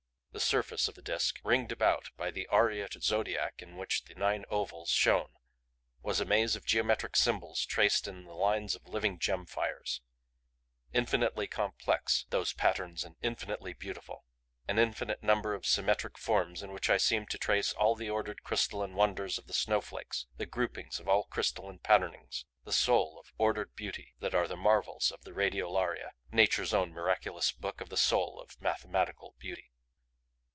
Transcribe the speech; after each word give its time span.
The 0.33 0.39
surface 0.39 0.87
of 0.87 0.95
the 0.95 1.01
Disk 1.01 1.41
ringed 1.43 1.73
about 1.73 2.09
by 2.15 2.31
the 2.31 2.47
aureate 2.47 3.03
zodiac 3.03 3.61
in 3.61 3.75
which 3.75 4.05
the 4.05 4.15
nine 4.15 4.45
ovals 4.49 4.89
shone 4.89 5.33
was 6.01 6.21
a 6.21 6.25
maze 6.25 6.55
of 6.55 6.63
geometric 6.65 7.17
symbols 7.17 7.65
traced 7.65 8.07
in 8.07 8.23
the 8.23 8.33
lines 8.33 8.73
of 8.73 8.87
living 8.87 9.19
gem 9.19 9.45
fires; 9.45 9.99
infinitely 10.93 11.47
complex 11.47 12.25
those 12.29 12.53
patterns 12.53 13.03
and 13.03 13.17
infinitely 13.21 13.73
beautiful; 13.73 14.23
an 14.69 14.79
infinite 14.79 15.21
number 15.21 15.53
of 15.53 15.65
symmetric 15.65 16.17
forms 16.17 16.63
in 16.63 16.71
which 16.71 16.89
I 16.89 16.95
seemed 16.95 17.29
to 17.31 17.37
trace 17.37 17.73
all 17.73 17.93
the 17.93 18.09
ordered 18.09 18.41
crystalline 18.41 18.95
wonders 18.95 19.37
of 19.37 19.47
the 19.47 19.53
snowflakes, 19.53 20.27
the 20.37 20.45
groupings 20.45 20.97
of 20.97 21.09
all 21.09 21.25
crystalline 21.25 21.79
patternings, 21.79 22.45
the 22.63 22.71
soul 22.71 23.19
of 23.19 23.33
ordered 23.37 23.75
beauty 23.75 24.15
that 24.21 24.33
are 24.33 24.47
the 24.47 24.55
marvels 24.55 25.11
of 25.11 25.25
the 25.25 25.33
Radiolaria, 25.33 26.11
Nature's 26.31 26.73
own 26.73 26.93
miraculous 26.93 27.51
book 27.51 27.81
of 27.81 27.89
the 27.89 27.97
soul 27.97 28.39
of 28.39 28.59
mathematical 28.61 29.35
beauty. 29.37 29.67